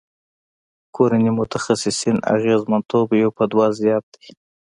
[0.95, 4.27] کورني متخصصین اغیزمنتوب یو په دوه زیات دی.